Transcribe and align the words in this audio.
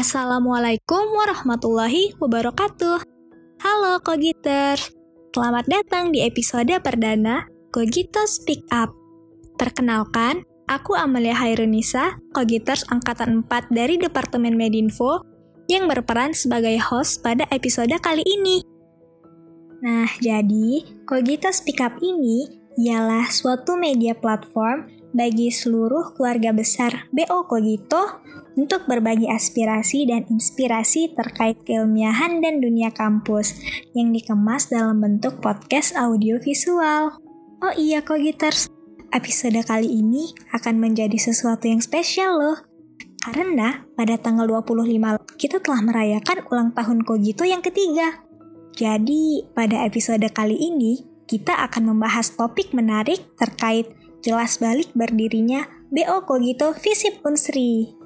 Assalamualaikum 0.00 1.12
warahmatullahi 1.12 2.16
wabarakatuh. 2.16 3.04
Halo 3.60 4.00
Kogiters, 4.00 4.96
selamat 5.36 5.68
datang 5.68 6.08
di 6.08 6.24
episode 6.24 6.72
perdana 6.80 7.44
Kogito 7.68 8.24
Speak 8.24 8.64
Up. 8.72 8.96
Perkenalkan, 9.60 10.48
aku 10.72 10.96
Amalia 10.96 11.36
Hairunisa, 11.36 12.16
Kogiters 12.32 12.80
Angkatan 12.88 13.44
4 13.44 13.68
dari 13.68 14.00
Departemen 14.00 14.56
Medinfo 14.56 15.20
yang 15.68 15.84
berperan 15.84 16.32
sebagai 16.32 16.80
host 16.80 17.20
pada 17.20 17.44
episode 17.52 17.92
kali 18.00 18.24
ini. 18.24 18.64
Nah, 19.84 20.08
jadi 20.16 20.96
Kogito 21.04 21.52
Speak 21.52 21.84
Up 21.84 22.00
ini 22.00 22.48
ialah 22.80 23.28
suatu 23.28 23.76
media 23.76 24.16
platform 24.16 24.88
bagi 25.12 25.52
seluruh 25.52 26.16
keluarga 26.16 26.56
besar 26.56 27.04
BO 27.12 27.44
Kogito 27.44 28.24
untuk 28.56 28.86
berbagi 28.86 29.30
aspirasi 29.30 30.08
dan 30.08 30.26
inspirasi 30.26 31.12
terkait 31.14 31.60
keilmiahan 31.62 32.42
dan 32.42 32.58
dunia 32.58 32.90
kampus 32.90 33.58
yang 33.94 34.10
dikemas 34.10 34.70
dalam 34.70 34.98
bentuk 34.98 35.38
podcast 35.38 35.94
audio 35.94 36.38
visual. 36.42 37.18
Oh 37.60 37.74
iya 37.76 38.00
Kogiters, 38.00 38.72
episode 39.12 39.60
kali 39.66 40.00
ini 40.00 40.32
akan 40.56 40.80
menjadi 40.80 41.18
sesuatu 41.20 41.68
yang 41.68 41.84
spesial 41.84 42.40
loh. 42.40 42.58
Karena 43.20 43.84
pada 44.00 44.16
tanggal 44.16 44.48
25 44.48 45.36
kita 45.36 45.60
telah 45.60 45.84
merayakan 45.84 46.40
ulang 46.48 46.70
tahun 46.72 47.04
Kogito 47.04 47.44
yang 47.44 47.60
ketiga. 47.60 48.24
Jadi, 48.72 49.44
pada 49.52 49.84
episode 49.84 50.24
kali 50.32 50.56
ini 50.56 51.04
kita 51.28 51.52
akan 51.68 51.92
membahas 51.92 52.32
topik 52.32 52.72
menarik 52.72 53.20
terkait 53.36 53.92
jelas 54.24 54.56
balik 54.56 54.88
berdirinya 54.96 55.68
BO 55.92 56.24
Kogito 56.24 56.72
Visip 56.80 57.20
Unsri. 57.20 57.99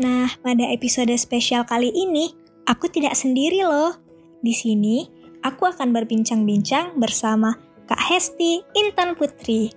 Nah, 0.00 0.32
pada 0.40 0.64
episode 0.72 1.12
spesial 1.20 1.68
kali 1.68 1.92
ini, 1.92 2.32
aku 2.64 2.88
tidak 2.88 3.12
sendiri 3.12 3.60
loh. 3.60 3.96
Di 4.40 4.56
sini, 4.56 5.04
aku 5.44 5.68
akan 5.68 5.92
berbincang-bincang 5.92 6.96
bersama 6.96 7.60
Kak 7.84 8.00
Hesti 8.00 8.64
Intan 8.72 9.12
Putri. 9.12 9.74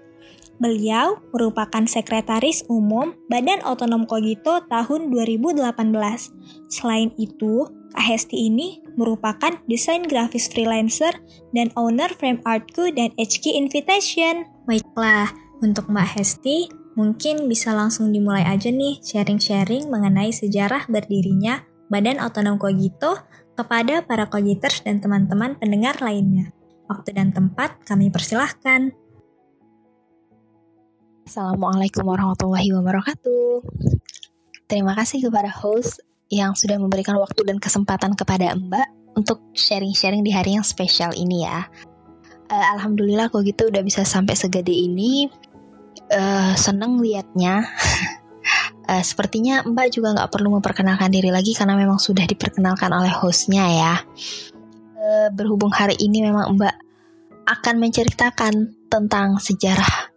Beliau 0.56 1.20
merupakan 1.36 1.84
Sekretaris 1.84 2.64
Umum 2.72 3.12
Badan 3.28 3.59
Otonom 3.67 4.08
Kogito 4.08 4.64
tahun 4.72 5.12
2018. 5.12 5.59
Selain 6.72 7.12
itu, 7.20 7.68
Kak 7.92 8.06
Hesti 8.08 8.47
ini 8.47 8.80
merupakan 8.95 9.59
desain 9.68 10.08
grafis 10.08 10.47
freelancer 10.47 11.12
dan 11.52 11.75
owner 11.75 12.08
Frame 12.16 12.40
Artku 12.47 12.88
dan 12.95 13.12
HK 13.20 13.52
Invitation. 13.52 14.47
Baiklah, 14.64 15.36
untuk 15.59 15.92
Mbak 15.92 16.08
Hesti, 16.16 16.72
mungkin 16.96 17.52
bisa 17.52 17.76
langsung 17.76 18.16
dimulai 18.16 18.48
aja 18.48 18.72
nih 18.72 19.04
sharing-sharing 19.04 19.92
mengenai 19.92 20.32
sejarah 20.32 20.88
berdirinya 20.88 21.62
Badan 21.92 22.24
Otonom 22.24 22.58
Kogito 22.58 23.22
kepada 23.56 24.02
para 24.04 24.26
kogiters 24.28 24.82
dan 24.84 25.00
teman-teman 25.00 25.56
pendengar 25.56 26.00
lainnya. 26.02 26.52
Waktu 26.88 27.14
dan 27.16 27.32
tempat 27.36 27.84
kami 27.86 28.10
persilahkan. 28.10 28.96
Assalamualaikum 31.26 32.06
warahmatullahi 32.06 32.70
wabarakatuh. 32.74 33.66
Terima 34.66 34.94
kasih 34.98 35.26
kepada 35.30 35.50
host 35.50 36.02
yang 36.30 36.58
sudah 36.58 36.78
memberikan 36.82 37.18
waktu 37.22 37.46
dan 37.46 37.62
kesempatan 37.62 38.18
kepada 38.18 38.54
Mbak 38.58 39.18
untuk 39.18 39.42
sharing-sharing 39.54 40.22
di 40.22 40.34
hari 40.34 40.58
yang 40.58 40.66
spesial 40.66 41.14
ini 41.14 41.46
ya. 41.46 41.66
Uh, 42.46 42.66
Alhamdulillah 42.78 43.34
kok 43.34 43.42
gitu 43.42 43.74
udah 43.74 43.82
bisa 43.82 44.06
sampai 44.06 44.38
segede 44.38 44.74
ini. 44.74 45.30
Uh, 46.06 46.53
seneng 46.53 47.02
liatnya. 47.02 47.66
uh, 48.86 49.03
sepertinya 49.09 49.66
Mbak 49.66 49.88
juga 49.98 50.14
nggak 50.14 50.31
perlu 50.31 50.53
memperkenalkan 50.59 51.09
diri 51.09 51.34
lagi 51.34 51.58
karena 51.58 51.73
memang 51.73 51.97
sudah 51.97 52.23
diperkenalkan 52.30 52.94
oleh 52.94 53.12
hostnya 53.12 53.66
ya. 53.66 53.95
Uh, 54.95 55.30
berhubung 55.34 55.73
hari 55.73 55.97
ini 55.97 56.22
memang 56.22 56.58
Mbak 56.58 56.75
akan 57.45 57.75
menceritakan 57.78 58.53
tentang 58.89 59.38
sejarah 59.38 60.09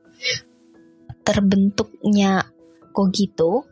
terbentuknya 1.29 2.49
Kogito, 2.97 3.69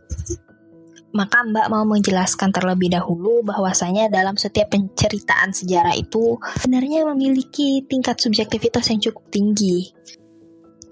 maka 1.17 1.41
Mbak 1.41 1.67
mau 1.73 1.89
menjelaskan 1.89 2.53
terlebih 2.53 2.93
dahulu 2.93 3.41
bahwasanya 3.41 4.13
dalam 4.13 4.37
setiap 4.37 4.77
penceritaan 4.77 5.57
sejarah 5.57 5.97
itu 5.97 6.37
sebenarnya 6.61 7.09
memiliki 7.09 7.81
tingkat 7.89 8.21
subjektivitas 8.21 8.93
yang 8.93 9.01
cukup 9.01 9.25
tinggi. 9.33 9.89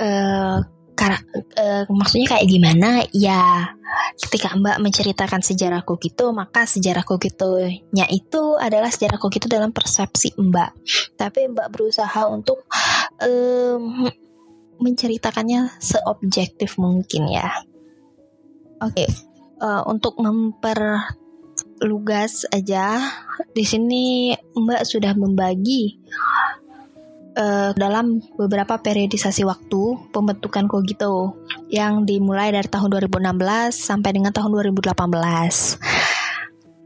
Uh, 0.00 0.64
karena 0.94 1.18
uh, 1.58 1.82
maksudnya 1.90 2.38
kayak 2.38 2.46
gimana? 2.46 3.02
Ya, 3.10 3.74
ketika 4.14 4.54
Mbak 4.54 4.78
menceritakan 4.78 5.42
sejarah 5.42 5.82
Kogito, 5.82 6.30
maka 6.30 6.70
sejarah 6.70 7.02
Kogito-nya 7.02 8.06
itu 8.10 8.54
adalah 8.54 8.94
sejarah 8.94 9.18
Kogito 9.18 9.50
dalam 9.50 9.74
persepsi 9.74 10.38
Mbak. 10.38 10.70
Tapi 11.18 11.50
Mbak 11.50 11.68
berusaha 11.74 12.30
untuk 12.30 12.62
um, 13.18 14.06
menceritakannya 14.78 15.82
seobjektif 15.82 16.78
mungkin 16.78 17.26
ya. 17.26 17.50
Oke, 18.82 19.06
okay. 19.06 19.08
uh, 19.62 19.86
untuk 19.90 20.18
memperlugas 20.22 22.46
aja, 22.54 23.02
di 23.50 23.66
sini 23.66 24.30
Mbak 24.34 24.82
sudah 24.86 25.14
membagi 25.18 25.98
uh, 27.36 27.70
dalam 27.74 28.22
beberapa 28.38 28.78
periodisasi 28.78 29.44
waktu 29.46 30.10
pembentukan 30.10 30.66
Kogito 30.70 31.36
yang 31.70 32.06
dimulai 32.06 32.50
dari 32.54 32.66
tahun 32.66 32.90
2016 32.98 33.74
sampai 33.74 34.10
dengan 34.14 34.32
tahun 34.32 34.50
2018. 34.50 34.94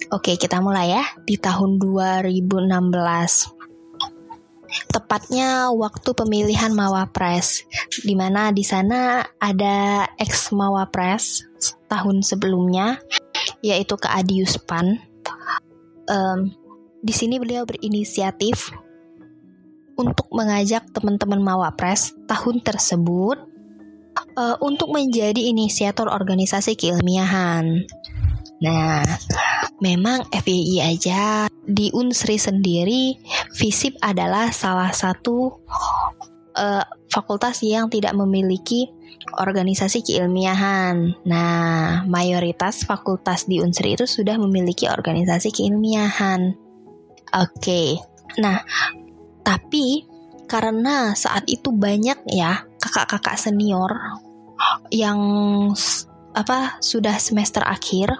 Oke, 0.08 0.40
kita 0.40 0.64
mulai 0.64 0.96
ya 0.96 1.04
di 1.28 1.36
tahun 1.36 1.76
2016 1.76 3.58
tepatnya 4.92 5.72
waktu 5.72 6.12
pemilihan 6.12 6.72
Mawapres, 6.76 7.64
di 8.04 8.12
mana 8.12 8.52
di 8.52 8.60
sana 8.60 9.24
ada 9.40 10.04
ex 10.20 10.52
Mawapres 10.52 11.48
tahun 11.88 12.20
sebelumnya, 12.20 13.00
yaitu 13.64 13.96
ke 13.96 14.08
Adius 14.08 14.60
Pan. 14.60 15.00
Um, 16.08 16.52
di 17.00 17.12
sini 17.12 17.40
beliau 17.40 17.64
berinisiatif 17.68 18.72
untuk 19.98 20.30
mengajak 20.30 20.86
teman-teman 20.94 21.42
Mawapres 21.42 22.14
tahun 22.30 22.62
tersebut 22.62 23.36
uh, 24.38 24.56
untuk 24.62 24.94
menjadi 24.94 25.50
inisiator 25.50 26.06
organisasi 26.06 26.78
keilmiahan. 26.78 27.82
Nah, 28.58 29.02
memang 29.82 30.26
FII 30.30 30.82
aja 30.82 31.46
di 31.62 31.90
Unsri 31.94 32.38
sendiri, 32.38 33.18
FISIP 33.54 33.98
adalah 34.02 34.50
salah 34.50 34.90
satu 34.90 35.62
uh, 36.54 36.84
fakultas 37.10 37.62
yang 37.62 37.86
tidak 37.86 38.14
memiliki 38.18 38.90
organisasi 39.38 40.02
keilmiahan. 40.02 41.22
Nah, 41.22 42.02
mayoritas 42.06 42.82
fakultas 42.82 43.46
di 43.46 43.62
Unsri 43.62 43.94
itu 43.94 44.06
sudah 44.06 44.34
memiliki 44.38 44.90
organisasi 44.90 45.54
keilmiahan. 45.54 46.54
Oke, 47.28 47.60
okay. 47.60 47.88
nah, 48.40 48.64
tapi 49.48 50.04
karena 50.44 51.16
saat 51.16 51.48
itu 51.48 51.72
banyak 51.72 52.20
ya 52.28 52.68
kakak-kakak 52.76 53.40
senior 53.40 53.88
yang 54.92 55.16
apa 56.36 56.76
sudah 56.84 57.16
semester 57.16 57.64
akhir 57.64 58.12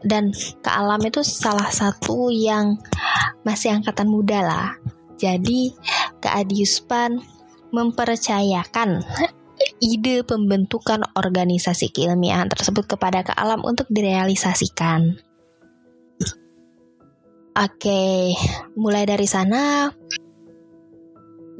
dan 0.00 0.32
ke 0.32 0.70
alam 0.72 1.00
itu 1.04 1.20
salah 1.20 1.68
satu 1.68 2.32
yang 2.32 2.80
masih 3.44 3.76
angkatan 3.76 4.08
muda 4.08 4.40
lah. 4.40 4.68
Jadi 5.20 5.76
ke 6.16 6.28
Adiuspan 6.32 7.20
mempercayakan 7.76 9.04
ide 9.84 10.24
pembentukan 10.24 11.04
organisasi 11.12 11.92
keilmiahan 11.92 12.48
tersebut 12.48 12.88
kepada 12.88 13.20
ke 13.20 13.32
alam 13.36 13.60
untuk 13.60 13.84
direalisasikan. 13.92 15.20
Oke, 17.60 18.32
mulai 18.72 19.04
dari 19.04 19.28
sana 19.28 19.92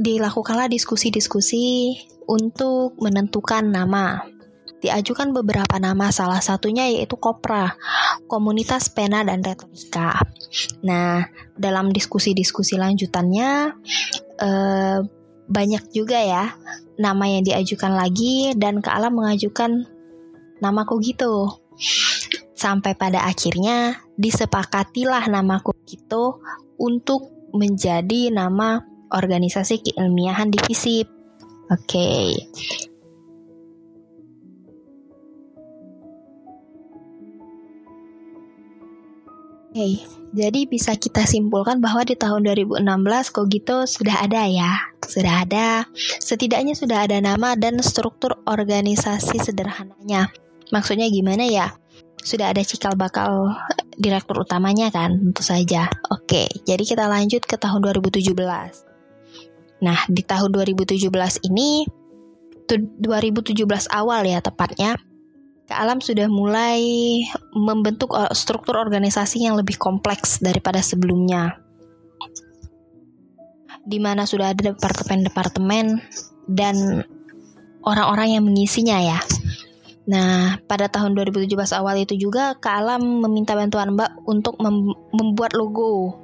dilakukanlah 0.00 0.72
diskusi-diskusi 0.72 2.00
untuk 2.24 2.96
menentukan 2.96 3.68
nama 3.68 4.24
diajukan 4.80 5.36
beberapa 5.36 5.76
nama, 5.76 6.08
salah 6.08 6.40
satunya 6.40 6.88
yaitu 6.88 7.20
Kopra, 7.20 7.76
Komunitas 8.26 8.88
Pena 8.88 9.20
dan 9.22 9.44
Retorika. 9.44 10.24
Nah, 10.82 11.28
dalam 11.54 11.92
diskusi-diskusi 11.92 12.80
lanjutannya, 12.80 13.76
eh, 14.40 14.98
banyak 15.50 15.84
juga 15.92 16.18
ya 16.18 16.56
nama 16.96 17.24
yang 17.28 17.44
diajukan 17.44 17.92
lagi 17.92 18.56
dan 18.56 18.80
ke 18.80 18.88
alam 18.88 19.20
mengajukan 19.20 19.84
nama 20.64 20.82
Kogito. 20.88 21.60
Sampai 22.56 22.92
pada 22.96 23.24
akhirnya 23.24 24.00
disepakatilah 24.16 25.28
nama 25.28 25.60
Kogito 25.60 26.40
untuk 26.80 27.52
menjadi 27.52 28.32
nama 28.32 28.89
organisasi 29.10 29.82
keilmiahan 29.84 30.50
di 30.50 30.58
FISIP. 30.66 31.06
Oke. 31.70 31.78
Okay. 31.86 32.28
Hey, 39.70 40.02
jadi 40.34 40.66
bisa 40.66 40.98
kita 40.98 41.22
simpulkan 41.30 41.78
bahwa 41.78 42.02
di 42.02 42.18
tahun 42.18 42.42
2016 42.42 42.82
Kogito 43.30 43.86
sudah 43.86 44.18
ada 44.18 44.42
ya. 44.50 44.90
Sudah 45.06 45.46
ada, 45.46 45.86
setidaknya 45.94 46.74
sudah 46.74 47.06
ada 47.06 47.22
nama 47.22 47.54
dan 47.54 47.78
struktur 47.78 48.34
organisasi 48.50 49.38
sederhananya. 49.38 50.26
Maksudnya 50.74 51.06
gimana 51.06 51.46
ya? 51.46 51.70
Sudah 52.18 52.50
ada 52.50 52.66
cikal 52.66 52.98
bakal 52.98 53.54
direktur 53.94 54.42
utamanya 54.42 54.90
kan, 54.90 55.14
tentu 55.30 55.46
saja. 55.46 55.86
Oke, 56.10 56.50
jadi 56.66 56.82
kita 56.82 57.06
lanjut 57.06 57.46
ke 57.46 57.54
tahun 57.54 57.86
2017. 57.94 58.89
Nah, 59.80 59.98
di 60.08 60.20
tahun 60.20 60.52
2017 60.52 61.08
ini 61.48 61.88
2017 62.70 63.66
awal 63.90 64.22
ya 64.30 64.38
tepatnya 64.38 64.94
Kak 65.70 65.78
Alam 65.86 66.02
sudah 66.02 66.26
mulai 66.26 66.82
membentuk 67.54 68.10
struktur 68.34 68.74
organisasi 68.74 69.46
yang 69.46 69.54
lebih 69.54 69.78
kompleks 69.78 70.42
daripada 70.42 70.82
sebelumnya. 70.82 71.62
Di 73.86 74.02
mana 74.02 74.26
sudah 74.26 74.50
ada 74.50 74.74
departemen-departemen 74.74 76.02
dan 76.50 77.06
orang-orang 77.86 78.34
yang 78.34 78.44
mengisinya 78.50 78.98
ya. 78.98 79.22
Nah, 80.10 80.58
pada 80.66 80.90
tahun 80.90 81.14
2017 81.14 81.54
awal 81.70 82.02
itu 82.02 82.18
juga 82.18 82.58
Kak 82.58 82.74
Alam 82.82 83.22
meminta 83.22 83.54
bantuan 83.54 83.94
Mbak 83.94 84.26
untuk 84.26 84.58
mem 84.58 84.90
membuat 85.14 85.54
logo. 85.54 86.18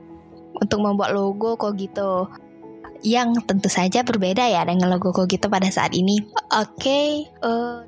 Untuk 0.59 0.83
membuat 0.83 1.15
logo 1.15 1.55
kok 1.55 1.79
gitu. 1.79 2.27
Yang 3.05 3.45
tentu 3.49 3.69
saja 3.69 4.05
berbeda 4.07 4.47
ya 4.47 4.65
dengan 4.65 4.93
logo 4.93 5.11
kok 5.11 5.29
gitu 5.29 5.51
pada 5.51 5.69
saat 5.69 5.93
ini. 5.93 6.23
Oke, 6.55 6.79
okay, 6.79 7.07
uh, 7.43 7.85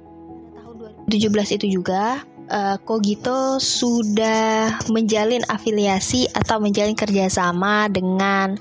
2017 1.08 1.56
itu 1.56 1.80
juga 1.80 2.20
uh, 2.52 2.76
Kogito 2.82 3.56
sudah 3.60 4.76
menjalin 4.92 5.44
afiliasi 5.48 6.28
atau 6.32 6.60
menjalin 6.60 6.96
kerjasama 6.96 7.88
dengan 7.88 8.56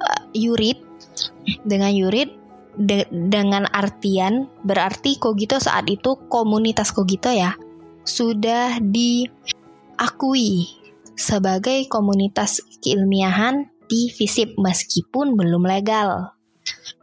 uh, 0.00 0.22
Yurit 0.32 0.80
dengan 1.64 1.92
Yurit 1.92 2.32
de 2.76 3.08
dengan 3.08 3.64
artian 3.72 4.48
berarti 4.64 5.16
Kogito 5.16 5.56
saat 5.56 5.88
itu 5.88 6.16
komunitas 6.28 6.92
Kogito 6.92 7.32
ya 7.32 7.56
sudah 8.04 8.78
diakui 8.80 10.68
sebagai 11.16 11.88
komunitas 11.88 12.60
keilmiahan 12.84 13.72
di 13.86 14.10
FISIP 14.10 14.58
meskipun 14.58 15.34
belum 15.34 15.66
legal. 15.66 16.34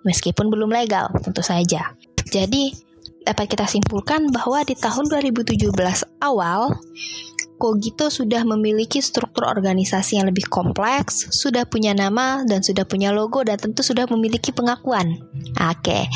Meskipun 0.04 0.52
belum 0.52 0.72
legal, 0.72 1.08
tentu 1.24 1.40
saja. 1.40 1.96
Jadi, 2.28 2.76
dapat 3.24 3.48
kita 3.48 3.64
simpulkan 3.64 4.28
bahwa 4.28 4.60
di 4.68 4.76
tahun 4.76 5.08
2017 5.08 5.72
awal, 6.20 6.76
Kogito 7.64 8.12
sudah 8.12 8.44
memiliki 8.44 9.00
struktur 9.00 9.48
organisasi 9.48 10.20
yang 10.20 10.28
lebih 10.28 10.52
kompleks, 10.52 11.32
sudah 11.32 11.64
punya 11.64 11.96
nama 11.96 12.44
dan 12.44 12.60
sudah 12.60 12.84
punya 12.84 13.16
logo 13.16 13.40
dan 13.48 13.56
tentu 13.56 13.80
sudah 13.80 14.04
memiliki 14.12 14.52
pengakuan. 14.52 15.16
Oke. 15.56 16.12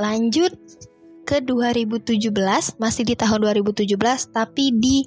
Lanjut 0.00 0.56
ke 1.28 1.44
2017, 1.44 2.32
masih 2.80 3.04
di 3.04 3.14
tahun 3.20 3.44
2017 3.52 3.84
tapi 4.32 4.72
di 4.72 5.04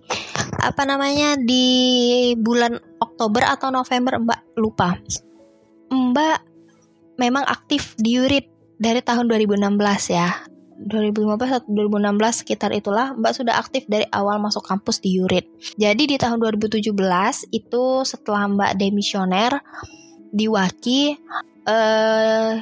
apa 0.64 0.84
namanya 0.88 1.36
di 1.40 1.66
bulan 2.40 2.80
Oktober 3.02 3.44
atau 3.44 3.70
November 3.70 4.20
Mbak 4.22 4.42
lupa. 4.58 4.96
Mbak 5.92 6.40
memang 7.20 7.46
aktif 7.46 7.94
di 8.00 8.18
Yurit 8.18 8.50
dari 8.82 9.00
tahun 9.04 9.30
2016 9.30 9.78
ya 10.10 10.30
2015 10.84 11.64
atau 11.64 11.70
2016 11.70 12.42
sekitar 12.44 12.74
itulah 12.76 13.14
Mbak 13.16 13.34
sudah 13.34 13.56
aktif 13.56 13.88
dari 13.88 14.04
awal 14.12 14.42
masuk 14.42 14.66
kampus 14.66 15.00
di 15.00 15.16
Yurit. 15.22 15.48
Jadi 15.78 16.10
di 16.10 16.18
tahun 16.20 16.42
2017 16.42 16.92
itu 17.54 17.84
setelah 18.04 18.50
Mbak 18.50 18.72
demisioner 18.76 19.52
di 20.34 20.50
Waki 20.50 21.02
eh, 21.70 22.54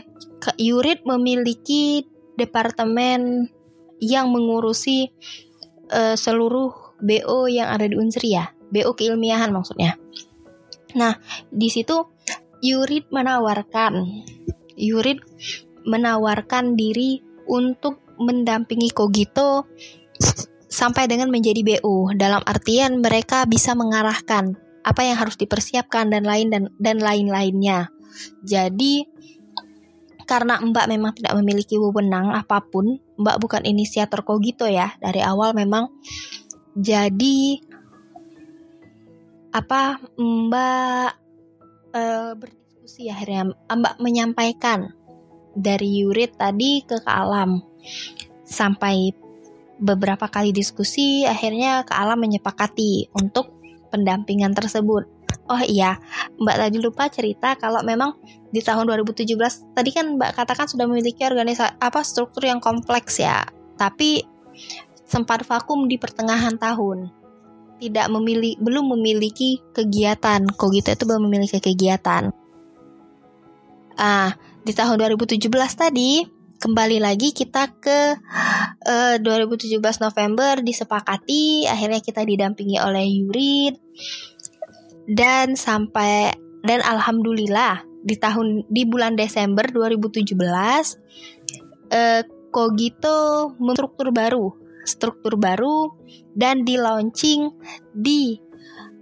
memiliki 1.07 2.03
departemen 2.35 3.47
yang 4.01 4.29
mengurusi 4.29 5.09
eh, 5.89 6.15
seluruh 6.17 6.80
BO 7.01 7.49
yang 7.49 7.67
ada 7.67 7.89
di 7.89 7.97
Unsri 7.97 8.37
ya, 8.37 8.53
BO 8.69 8.93
keilmiahan 8.93 9.49
maksudnya. 9.49 9.97
Nah, 10.95 11.17
di 11.49 11.67
situ 11.71 11.97
Yurit 12.61 13.09
menawarkan 13.09 14.05
Yurit 14.77 15.19
menawarkan 15.85 16.77
diri 16.77 17.21
untuk 17.49 18.05
mendampingi 18.21 18.93
Kogito 18.93 19.65
sampai 20.69 21.09
dengan 21.09 21.33
menjadi 21.33 21.65
BU. 21.65 22.15
Dalam 22.15 22.45
artian 22.45 23.01
mereka 23.01 23.49
bisa 23.49 23.73
mengarahkan 23.73 24.55
apa 24.81 25.01
yang 25.05 25.17
harus 25.17 25.37
dipersiapkan 25.37 26.09
dan 26.09 26.25
lain 26.25 26.49
dan 26.53 26.63
dan 26.77 27.01
lain-lainnya. 27.01 27.89
Jadi 28.45 29.05
karena 30.29 30.63
Mbak 30.63 30.85
memang 30.87 31.11
tidak 31.17 31.33
memiliki 31.35 31.75
wewenang 31.75 32.31
apa 32.31 32.63
pun, 32.63 33.03
Mbak 33.19 33.37
bukan 33.41 33.61
inisiator 33.67 34.23
Kogito 34.23 34.63
ya. 34.69 34.95
Dari 35.01 35.19
awal 35.19 35.51
memang 35.51 35.91
jadi 36.77 37.59
apa 39.51 39.99
Mbak 40.15 41.09
uh, 41.91 42.31
berdiskusi 42.39 43.11
akhirnya 43.11 43.51
Mbak 43.67 43.99
menyampaikan 43.99 44.95
dari 45.51 46.03
Yurit 46.03 46.39
tadi 46.39 46.83
ke 46.87 47.03
Kak 47.03 47.17
Alam. 47.27 47.59
Sampai 48.47 49.11
beberapa 49.79 50.27
kali 50.27 50.55
diskusi, 50.55 51.27
akhirnya 51.27 51.83
Kak 51.83 51.99
Alam 51.99 52.23
menyepakati 52.23 53.11
untuk 53.15 53.51
pendampingan 53.91 54.55
tersebut. 54.55 55.03
Oh 55.51 55.59
iya, 55.59 55.99
Mbak 56.39 56.55
tadi 56.55 56.77
lupa 56.79 57.11
cerita 57.11 57.59
kalau 57.59 57.83
memang 57.83 58.15
di 58.55 58.63
tahun 58.63 58.87
2017 58.87 59.75
tadi 59.75 59.89
kan 59.91 60.15
Mbak 60.15 60.31
katakan 60.39 60.67
sudah 60.71 60.87
memiliki 60.87 61.27
organisasi 61.27 61.83
apa 61.83 61.99
struktur 62.07 62.47
yang 62.47 62.63
kompleks 62.63 63.19
ya. 63.19 63.43
Tapi 63.75 64.23
sempat 65.11 65.43
vakum 65.43 65.91
di 65.91 65.99
pertengahan 65.99 66.55
tahun. 66.55 67.11
Tidak 67.83 68.07
memilih 68.07 68.55
belum 68.63 68.95
memiliki 68.95 69.59
kegiatan. 69.75 70.47
Kogito 70.55 70.95
itu 70.95 71.03
belum 71.03 71.27
memiliki 71.27 71.59
kegiatan. 71.59 72.31
Ah, 73.99 74.31
di 74.63 74.71
tahun 74.71 74.95
2017 74.95 75.51
tadi 75.75 76.23
kembali 76.61 77.01
lagi 77.01 77.33
kita 77.33 77.73
ke 77.81 77.99
uh, 78.85 79.17
eh, 79.17 79.17
2017 79.17 79.81
November 79.81 80.61
disepakati 80.61 81.65
akhirnya 81.65 81.97
kita 82.05 82.21
didampingi 82.21 82.77
oleh 82.77 83.01
Yurid 83.09 83.81
dan 85.09 85.57
sampai 85.57 86.37
dan 86.61 86.85
alhamdulillah 86.85 87.81
di 88.05 88.13
tahun 88.13 88.69
di 88.69 88.85
bulan 88.85 89.17
Desember 89.17 89.65
2017 89.65 90.37
uh, 90.37 92.21
Kogito 92.53 93.57
struktur 93.57 94.13
baru 94.13 94.53
struktur 94.85 95.37
baru 95.37 95.93
dan 96.33 96.65
di 96.65 96.77
launching 96.77 97.51
di 97.93 98.39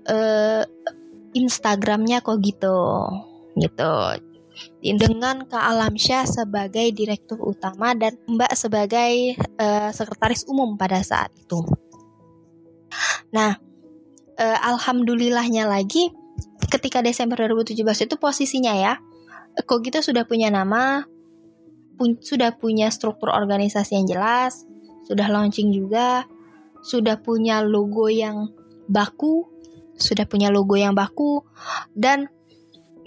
uh, 0.10 0.64
Instagramnya 1.34 2.20
Kogito 2.26 3.08
gitu 3.60 3.94
dengan 4.80 5.48
Kak 5.48 5.64
Alamsyah 5.76 6.28
sebagai 6.28 6.92
direktur 6.92 7.40
utama 7.40 7.96
dan 7.96 8.20
Mbak 8.28 8.54
sebagai 8.56 9.40
uh, 9.60 9.92
sekretaris 9.92 10.44
umum 10.48 10.76
pada 10.76 11.00
saat 11.04 11.32
itu. 11.36 11.64
Nah, 13.32 13.56
uh, 14.40 14.60
alhamdulillahnya 14.76 15.68
lagi 15.68 16.12
ketika 16.68 17.00
Desember 17.00 17.40
2017 17.40 18.08
itu 18.08 18.16
posisinya 18.20 18.74
ya, 18.76 18.94
kok 19.64 19.80
kita 19.84 20.00
sudah 20.04 20.24
punya 20.28 20.52
nama, 20.52 21.08
pun, 21.96 22.20
sudah 22.20 22.56
punya 22.56 22.88
struktur 22.92 23.32
organisasi 23.32 24.00
yang 24.00 24.08
jelas, 24.08 24.64
sudah 25.10 25.28
launching 25.28 25.74
juga, 25.74 26.30
sudah 26.86 27.18
punya 27.18 27.66
logo 27.66 28.06
yang 28.08 28.54
baku, 28.86 29.50
sudah 29.98 30.30
punya 30.30 30.54
logo 30.54 30.78
yang 30.78 30.94
baku 30.94 31.42
dan 31.98 32.30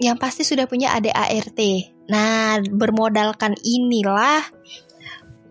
yang 0.03 0.19
pasti 0.19 0.43
sudah 0.43 0.67
punya 0.67 0.91
ADART. 0.99 1.59
Nah, 2.11 2.59
bermodalkan 2.59 3.55
inilah 3.63 4.43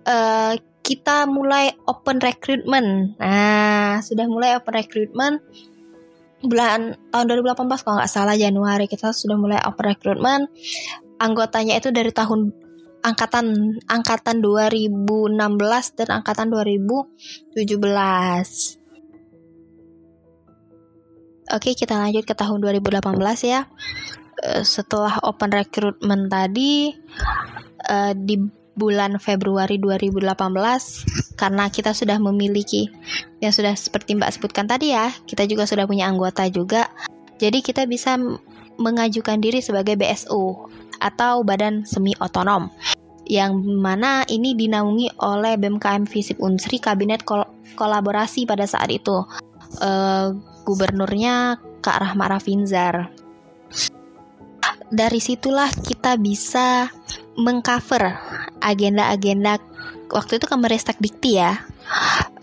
uh, 0.05 0.55
kita 0.85 1.25
mulai 1.25 1.73
open 1.89 2.21
recruitment. 2.21 3.17
Nah, 3.17 4.05
sudah 4.05 4.29
mulai 4.29 4.61
open 4.61 4.77
recruitment 4.77 5.41
bulan 6.43 6.99
tahun 7.15 7.27
2018 7.55 7.87
kalau 7.87 7.97
nggak 8.03 8.11
salah 8.11 8.35
Januari 8.35 8.91
kita 8.91 9.15
sudah 9.15 9.39
mulai 9.39 9.63
open 9.63 9.87
recruitment. 9.89 10.51
Anggotanya 11.23 11.79
itu 11.79 11.95
dari 11.95 12.11
tahun 12.11 12.51
angkatan 13.03 13.79
angkatan 13.91 14.41
2016 14.41 15.99
dan 15.99 16.09
angkatan 16.23 16.49
2017. 16.51 18.79
Oke, 21.53 21.77
kita 21.77 21.99
lanjut 21.99 22.25
ke 22.25 22.33
tahun 22.33 22.63
2018 22.63 23.45
ya. 23.45 23.69
Eh, 24.43 24.67
setelah 24.67 25.23
open 25.23 25.55
recruitment 25.55 26.27
tadi 26.27 26.91
uh, 27.87 28.11
di 28.17 28.43
bulan 28.73 29.21
Februari 29.21 29.77
2018 29.77 31.37
karena 31.37 31.69
kita 31.69 31.93
sudah 31.93 32.17
memiliki 32.17 32.89
yang 33.45 33.53
sudah 33.53 33.77
seperti 33.77 34.17
Mbak 34.17 34.41
sebutkan 34.41 34.67
tadi 34.67 34.97
ya, 34.97 35.13
kita 35.29 35.45
juga 35.45 35.69
sudah 35.69 35.85
punya 35.85 36.09
anggota 36.09 36.49
juga. 36.49 36.89
Jadi 37.39 37.63
kita 37.63 37.85
bisa 37.85 38.17
mengajukan 38.83 39.39
diri 39.39 39.62
sebagai 39.62 39.95
BSO 39.95 40.69
atau 40.99 41.47
Badan 41.47 41.87
Semi 41.87 42.12
Otonom 42.19 42.71
yang 43.27 43.55
mana 43.62 44.27
ini 44.27 44.53
dinaungi 44.59 45.23
oleh 45.23 45.55
BMKM 45.55 46.11
Visip 46.11 46.43
Unsri 46.43 46.83
Kabinet 46.83 47.23
Kol 47.23 47.47
Kolaborasi 47.79 48.45
pada 48.45 48.67
saat 48.67 48.91
itu. 48.93 49.25
Uh, 49.81 50.37
gubernurnya 50.69 51.57
Kak 51.81 51.99
Rahma 52.03 52.37
Rafinzar. 52.37 53.09
Dari 54.93 55.21
situlah 55.25 55.73
kita 55.73 56.21
bisa 56.21 56.93
mengcover 57.41 58.12
agenda-agenda 58.61 59.57
waktu 60.12 60.37
itu 60.37 60.45
Kemeristek 60.45 61.01
Dikti 61.01 61.41
ya. 61.41 61.57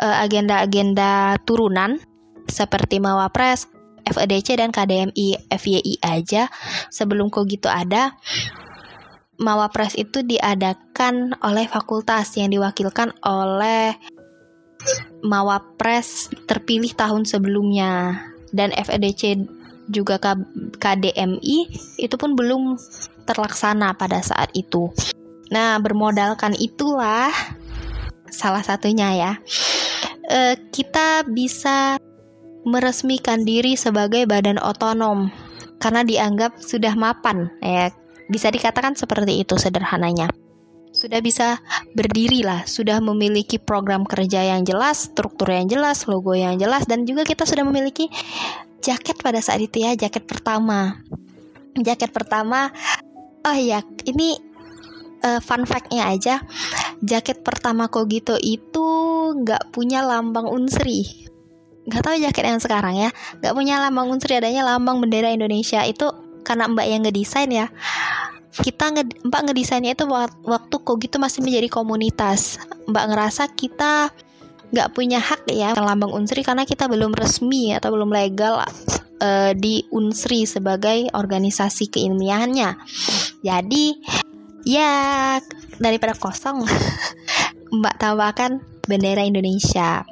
Eh, 0.02 0.18
agenda-agenda 0.26 1.38
turunan 1.46 2.02
seperti 2.50 2.98
Mawapres, 2.98 3.70
FEDC 4.10 4.58
dan 4.58 4.74
KDMI 4.74 5.50
FYI 5.54 5.94
aja 6.02 6.50
sebelum 6.90 7.30
Kogito 7.30 7.70
ada 7.70 8.18
Mawapres 9.40 9.96
itu 9.96 10.20
diadakan 10.20 11.40
oleh 11.40 11.64
fakultas 11.72 12.36
yang 12.36 12.52
diwakilkan 12.52 13.16
oleh 13.24 13.96
Mawapres 15.24 16.28
terpilih 16.44 16.92
tahun 16.92 17.24
sebelumnya 17.24 18.20
dan 18.52 18.76
FEDC 18.76 19.48
juga 19.90 20.20
KDMI 20.80 21.58
itu 21.98 22.16
pun 22.20 22.36
belum 22.38 22.78
terlaksana 23.26 23.98
pada 23.98 24.22
saat 24.22 24.54
itu. 24.54 24.92
Nah, 25.50 25.82
bermodalkan 25.82 26.54
itulah 26.58 27.34
salah 28.30 28.62
satunya 28.62 29.10
ya. 29.18 29.32
E, 30.30 30.40
kita 30.70 31.26
bisa 31.26 31.98
meresmikan 32.68 33.48
diri 33.48 33.80
sebagai 33.80 34.28
badan 34.28 34.60
otonom 34.60 35.32
karena 35.80 36.04
dianggap 36.04 36.60
sudah 36.60 36.96
mapan 36.96 37.52
ya. 37.64 37.92
Bisa 38.30 38.54
dikatakan 38.54 38.94
seperti 38.94 39.42
itu 39.42 39.58
sederhananya 39.58 40.30
sudah 40.90 41.22
bisa 41.22 41.62
berdiri 41.94 42.42
lah, 42.42 42.66
sudah 42.66 42.98
memiliki 42.98 43.62
program 43.62 44.04
kerja 44.10 44.42
yang 44.42 44.66
jelas, 44.66 45.14
struktur 45.14 45.54
yang 45.54 45.70
jelas, 45.70 46.10
logo 46.10 46.34
yang 46.34 46.58
jelas, 46.58 46.90
dan 46.90 47.06
juga 47.06 47.22
kita 47.26 47.46
sudah 47.46 47.62
memiliki 47.62 48.10
jaket 48.82 49.22
pada 49.22 49.38
saat 49.40 49.62
itu 49.62 49.86
ya, 49.86 49.94
jaket 49.94 50.26
pertama. 50.26 50.98
Jaket 51.78 52.10
pertama, 52.10 52.74
oh 53.46 53.58
ya, 53.58 53.86
ini 54.10 54.42
uh, 55.22 55.40
fun 55.40 55.64
fact-nya 55.70 56.10
aja, 56.10 56.42
jaket 57.06 57.46
pertama 57.46 57.88
Kogito 57.88 58.36
itu 58.42 58.88
nggak 59.46 59.70
punya 59.70 60.02
lambang 60.02 60.50
unsri. 60.50 61.29
Nggak 61.90 62.02
tahu 62.06 62.16
jaket 62.22 62.46
yang 62.46 62.62
sekarang 62.62 62.96
ya, 62.96 63.10
nggak 63.42 63.54
punya 63.58 63.82
lambang 63.82 64.08
unsri, 64.14 64.38
adanya 64.38 64.62
lambang 64.62 65.02
bendera 65.02 65.34
Indonesia 65.34 65.82
itu 65.84 66.06
karena 66.46 66.70
mbak 66.70 66.86
yang 66.88 67.02
ngedesain 67.04 67.52
ya 67.52 67.68
kita 68.50 68.92
nge 68.92 69.04
Mbak 69.24 69.42
ngedesainnya 69.46 69.94
itu 69.94 70.06
waktu 70.44 70.76
kok 70.82 70.98
gitu 71.00 71.22
masih 71.22 71.46
menjadi 71.46 71.70
komunitas. 71.70 72.58
Mbak 72.90 73.06
ngerasa 73.14 73.44
kita 73.54 74.10
nggak 74.70 74.90
punya 74.94 75.18
hak 75.18 75.50
ya 75.50 75.74
lambang 75.74 76.14
Unsri 76.14 76.46
karena 76.46 76.66
kita 76.66 76.86
belum 76.86 77.14
resmi 77.18 77.74
atau 77.74 77.90
belum 77.90 78.14
legal 78.14 78.62
uh, 79.22 79.52
di 79.58 79.86
Unsri 79.90 80.46
sebagai 80.50 81.10
organisasi 81.14 81.90
keilmiahannya. 81.90 82.78
Jadi 83.42 83.86
ya 84.68 85.38
daripada 85.80 86.14
kosong 86.18 86.66
Mbak 87.80 87.96
tambahkan 88.02 88.60
bendera 88.90 89.22
Indonesia. 89.22 90.04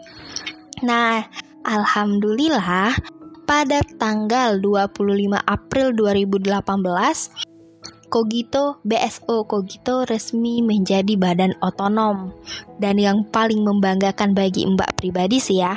Nah, 0.86 1.26
alhamdulillah 1.68 2.96
pada 3.44 3.84
tanggal 4.00 4.56
25 4.64 5.36
April 5.44 5.92
2018 6.00 8.08
Kogito 8.08 8.80
BSO 8.88 9.44
Kogito 9.44 10.08
resmi 10.08 10.64
menjadi 10.64 11.20
badan 11.20 11.52
otonom. 11.60 12.32
Dan 12.80 13.04
yang 13.04 13.28
paling 13.28 13.68
membanggakan 13.68 14.32
bagi 14.32 14.64
Mbak 14.64 14.96
pribadi 14.96 15.44
sih 15.44 15.60
ya 15.60 15.76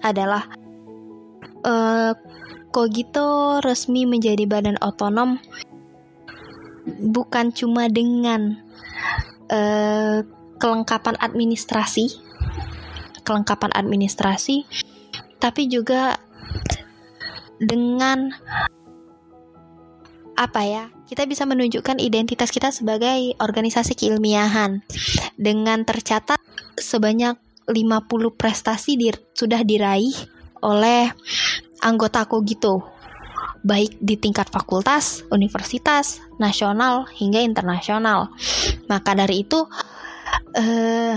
adalah 0.00 0.48
uh, 1.68 2.16
Kogito 2.72 3.60
resmi 3.60 4.08
menjadi 4.08 4.48
badan 4.48 4.80
otonom 4.80 5.36
bukan 7.04 7.52
cuma 7.52 7.92
dengan 7.92 8.56
uh, 9.52 10.24
kelengkapan 10.56 11.20
administrasi 11.20 12.31
kelengkapan 13.22 13.70
administrasi 13.74 14.66
tapi 15.38 15.66
juga 15.66 16.18
dengan 17.62 18.30
apa 20.38 20.62
ya 20.64 20.84
kita 21.06 21.28
bisa 21.28 21.44
menunjukkan 21.44 22.00
identitas 22.00 22.48
kita 22.48 22.72
sebagai 22.72 23.36
organisasi 23.38 23.94
keilmiahan 23.94 24.80
dengan 25.36 25.84
tercatat 25.84 26.40
sebanyak 26.74 27.36
50 27.68 28.34
prestasi 28.34 28.98
di, 28.98 29.12
sudah 29.36 29.62
diraih 29.62 30.14
oleh 30.64 31.12
anggota 31.84 32.26
Kogito 32.26 32.92
baik 33.62 33.94
di 34.02 34.18
tingkat 34.18 34.50
fakultas, 34.50 35.22
universitas, 35.30 36.18
nasional 36.42 37.06
hingga 37.14 37.38
internasional. 37.38 38.34
Maka 38.90 39.14
dari 39.14 39.46
itu 39.46 39.62
eh, 40.58 41.14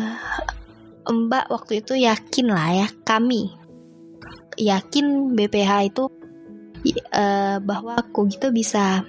Mbak 1.05 1.45
waktu 1.53 1.85
itu 1.85 1.93
yakin 1.93 2.47
lah 2.50 2.85
ya 2.85 2.88
kami. 3.05 3.53
Yakin 4.55 5.35
BPH 5.35 5.71
itu 5.93 6.09
uh, 7.13 7.57
bahwa 7.62 8.00
Kogito 8.09 8.50
bisa 8.50 9.03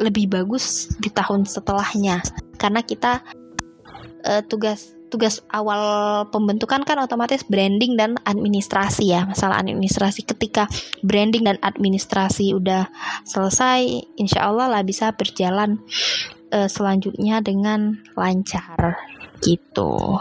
lebih 0.00 0.32
bagus 0.32 0.92
di 1.00 1.08
tahun 1.12 1.44
setelahnya. 1.44 2.20
Karena 2.56 2.80
kita 2.84 3.24
uh, 4.26 4.42
tugas 4.44 4.96
tugas 5.10 5.42
awal 5.50 5.82
pembentukan 6.30 6.86
kan 6.86 7.02
otomatis 7.02 7.42
branding 7.42 7.98
dan 7.98 8.14
administrasi 8.22 9.10
ya. 9.10 9.26
Masalah 9.26 9.58
administrasi 9.58 10.22
ketika 10.22 10.70
branding 11.02 11.44
dan 11.44 11.58
administrasi 11.60 12.54
udah 12.54 12.86
selesai 13.26 13.86
insya 14.16 14.46
Allah 14.46 14.70
lah 14.70 14.82
bisa 14.86 15.10
berjalan 15.12 15.82
uh, 16.54 16.70
selanjutnya 16.70 17.42
dengan 17.42 17.98
lancar 18.14 19.02
gitu. 19.42 20.20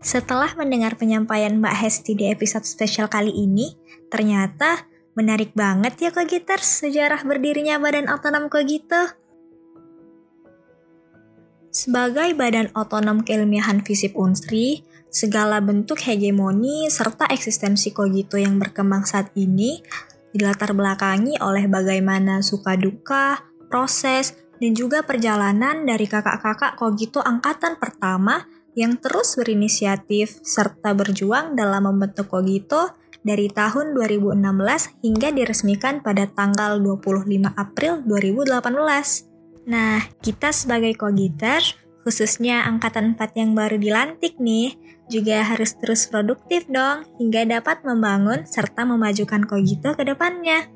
Setelah 0.00 0.56
mendengar 0.56 0.96
penyampaian 0.96 1.60
Mbak 1.60 1.76
Hesti 1.76 2.16
di 2.16 2.32
episode 2.32 2.64
spesial 2.64 3.12
kali 3.12 3.30
ini, 3.30 3.76
ternyata 4.08 4.88
menarik 5.12 5.52
banget 5.52 6.00
ya 6.00 6.10
Kogiters 6.10 6.84
sejarah 6.84 7.20
berdirinya 7.28 7.76
Badan 7.76 8.08
Otonom 8.08 8.48
Kogito. 8.48 9.20
Sebagai 11.70 12.34
badan 12.34 12.66
otonom 12.74 13.22
keilmiahan 13.22 13.86
Visip 13.86 14.18
Unsri, 14.18 14.82
segala 15.06 15.62
bentuk 15.62 16.02
hegemoni 16.02 16.90
serta 16.90 17.30
eksistensi 17.30 17.94
Kogito 17.94 18.34
yang 18.34 18.58
berkembang 18.58 19.06
saat 19.06 19.30
ini 19.38 19.78
dilatar 20.34 20.74
belakangi 20.74 21.38
oleh 21.38 21.70
bagaimana 21.70 22.42
suka 22.42 22.74
duka, 22.74 23.46
proses, 23.70 24.34
dan 24.58 24.74
juga 24.74 25.06
perjalanan 25.06 25.86
dari 25.86 26.10
kakak-kakak 26.10 26.74
Kogito 26.74 27.22
angkatan 27.22 27.78
pertama 27.78 28.42
yang 28.78 28.98
terus 28.98 29.34
berinisiatif 29.34 30.42
serta 30.42 30.94
berjuang 30.94 31.58
dalam 31.58 31.90
membentuk 31.90 32.30
Kogito 32.30 32.94
dari 33.20 33.52
tahun 33.52 33.92
2016 33.92 35.04
hingga 35.04 35.28
diresmikan 35.34 36.00
pada 36.00 36.24
tanggal 36.30 36.80
25 36.80 37.52
April 37.52 38.00
2018. 38.08 39.68
Nah, 39.68 40.00
kita 40.24 40.50
sebagai 40.56 40.96
Kogiter, 40.96 41.60
khususnya 42.02 42.64
angkatan 42.64 43.14
4 43.18 43.36
yang 43.36 43.52
baru 43.52 43.76
dilantik 43.76 44.40
nih, 44.40 44.74
juga 45.10 45.42
harus 45.44 45.76
terus 45.76 46.06
produktif 46.08 46.64
dong 46.70 47.04
hingga 47.18 47.44
dapat 47.44 47.82
membangun 47.84 48.46
serta 48.48 48.86
memajukan 48.88 49.44
Kogito 49.44 49.92
ke 49.92 50.06
depannya. 50.06 50.70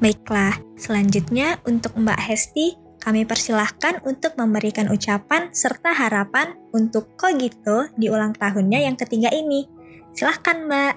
Baiklah, 0.00 0.56
selanjutnya 0.76 1.60
untuk 1.64 1.96
Mbak 1.96 2.20
Hesti, 2.20 2.85
kami 3.06 3.22
persilahkan 3.22 4.02
untuk 4.02 4.34
memberikan 4.34 4.90
ucapan 4.90 5.54
serta 5.54 5.94
harapan 5.94 6.58
untuk 6.74 7.14
Kogito 7.14 7.86
di 7.94 8.10
ulang 8.10 8.34
tahunnya 8.34 8.82
yang 8.82 8.98
ketiga 8.98 9.30
ini. 9.30 9.62
Silahkan 10.10 10.66
Mbak. 10.66 10.94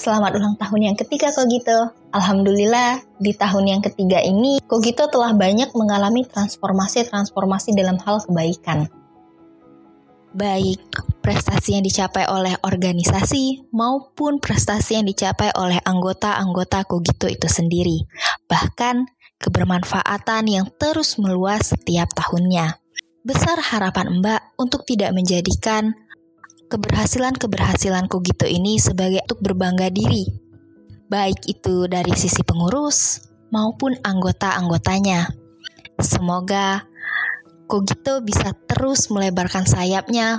Selamat 0.00 0.32
ulang 0.32 0.56
tahun 0.56 0.80
yang 0.88 0.96
ketiga 0.96 1.36
Kogito. 1.36 1.92
Alhamdulillah 2.16 3.04
di 3.20 3.36
tahun 3.36 3.68
yang 3.68 3.82
ketiga 3.84 4.24
ini 4.24 4.64
Kogito 4.64 5.12
telah 5.12 5.36
banyak 5.36 5.76
mengalami 5.76 6.24
transformasi-transformasi 6.24 7.76
dalam 7.76 8.00
hal 8.00 8.24
kebaikan. 8.24 8.88
Baik 10.32 10.80
prestasi 11.20 11.76
yang 11.76 11.84
dicapai 11.84 12.24
oleh 12.32 12.56
organisasi 12.64 13.72
maupun 13.76 14.40
prestasi 14.40 14.96
yang 15.00 15.04
dicapai 15.04 15.52
oleh 15.52 15.80
anggota-anggota 15.84 16.88
Kogito 16.88 17.28
itu 17.28 17.44
sendiri. 17.44 18.08
Bahkan 18.48 19.15
kebermanfaatan 19.40 20.44
yang 20.48 20.66
terus 20.76 21.20
meluas 21.20 21.72
setiap 21.74 22.08
tahunnya. 22.16 22.80
Besar 23.26 23.58
harapan 23.58 24.22
Mbak 24.22 24.58
untuk 24.58 24.86
tidak 24.86 25.10
menjadikan 25.10 25.94
keberhasilan-keberhasilan 26.70 28.06
Kogito 28.10 28.46
ini 28.46 28.78
sebagai 28.78 29.22
untuk 29.26 29.42
berbangga 29.42 29.90
diri, 29.90 30.26
baik 31.10 31.46
itu 31.46 31.86
dari 31.86 32.14
sisi 32.14 32.42
pengurus 32.42 33.26
maupun 33.54 33.94
anggota-anggotanya. 34.02 35.30
Semoga 36.02 36.86
Kogito 37.66 38.22
bisa 38.22 38.54
terus 38.70 39.10
melebarkan 39.10 39.66
sayapnya 39.66 40.38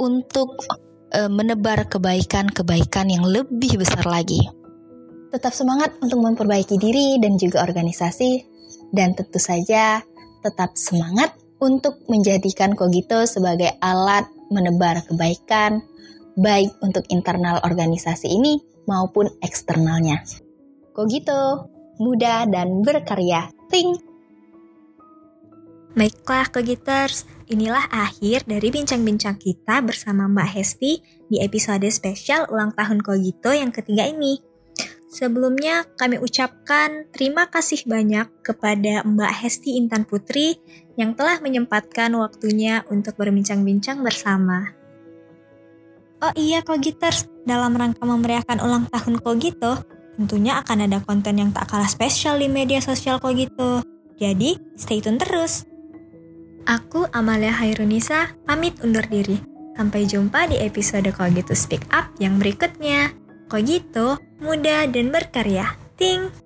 untuk 0.00 0.56
e, 1.12 1.28
menebar 1.28 1.84
kebaikan-kebaikan 1.88 3.12
yang 3.12 3.24
lebih 3.28 3.76
besar 3.76 4.08
lagi. 4.08 4.40
Tetap 5.36 5.52
semangat 5.52 5.92
untuk 6.00 6.24
memperbaiki 6.24 6.80
diri 6.80 7.20
dan 7.20 7.36
juga 7.36 7.60
organisasi, 7.60 8.40
dan 8.96 9.12
tentu 9.12 9.36
saja 9.36 10.00
tetap 10.40 10.80
semangat 10.80 11.36
untuk 11.60 12.00
menjadikan 12.08 12.72
Kogito 12.72 13.20
sebagai 13.28 13.76
alat 13.84 14.24
menebar 14.48 15.04
kebaikan, 15.04 15.84
baik 16.40 16.72
untuk 16.80 17.04
internal 17.12 17.60
organisasi 17.60 18.32
ini 18.32 18.64
maupun 18.88 19.28
eksternalnya. 19.44 20.24
Kogito, 20.96 21.68
muda 22.00 22.48
dan 22.48 22.80
berkarya. 22.80 23.52
Think! 23.68 24.00
Baiklah 25.92 26.48
Kogiters, 26.48 27.28
inilah 27.52 27.92
akhir 27.92 28.48
dari 28.48 28.72
bincang-bincang 28.72 29.36
kita 29.36 29.84
bersama 29.84 30.32
Mbak 30.32 30.48
Hesti 30.48 31.04
di 31.28 31.44
episode 31.44 31.84
spesial 31.92 32.48
ulang 32.48 32.72
tahun 32.72 33.04
Kogito 33.04 33.52
yang 33.52 33.68
ketiga 33.68 34.08
ini. 34.08 34.45
Sebelumnya 35.16 35.88
kami 35.96 36.20
ucapkan 36.20 37.08
terima 37.08 37.48
kasih 37.48 37.88
banyak 37.88 38.28
kepada 38.44 39.00
Mbak 39.00 39.32
Hesti 39.32 39.80
Intan 39.80 40.04
Putri 40.04 40.60
yang 41.00 41.16
telah 41.16 41.40
menyempatkan 41.40 42.12
waktunya 42.20 42.84
untuk 42.92 43.16
berbincang-bincang 43.16 44.04
bersama. 44.04 44.76
Oh 46.20 46.36
iya 46.36 46.60
Kogiters, 46.60 47.32
dalam 47.48 47.72
rangka 47.80 48.04
memeriahkan 48.04 48.60
ulang 48.60 48.92
tahun 48.92 49.16
Kogito, 49.24 49.80
tentunya 50.20 50.60
akan 50.60 50.84
ada 50.84 51.00
konten 51.00 51.40
yang 51.40 51.48
tak 51.48 51.72
kalah 51.72 51.88
spesial 51.88 52.36
di 52.36 52.52
media 52.52 52.84
sosial 52.84 53.16
Kogito. 53.16 53.80
Jadi, 54.20 54.76
stay 54.76 55.00
tune 55.00 55.16
terus! 55.16 55.64
Aku 56.68 57.08
Amalia 57.16 57.56
Hairunisa 57.56 58.36
pamit 58.44 58.76
undur 58.84 59.08
diri. 59.08 59.40
Sampai 59.80 60.04
jumpa 60.04 60.52
di 60.52 60.60
episode 60.60 61.08
Kogito 61.08 61.56
Speak 61.56 61.88
Up 61.88 62.12
yang 62.20 62.36
berikutnya. 62.36 63.16
Kogito, 63.48 64.18
muda 64.40 64.88
dan 64.88 65.12
berkarya. 65.12 65.76
Ting! 65.96 66.45